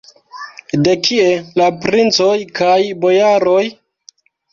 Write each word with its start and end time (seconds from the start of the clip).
De 0.85 0.93
kie 1.07 1.27
la 1.61 1.67
princoj 1.83 2.37
kaj 2.61 2.79
bojaroj? 3.05 3.61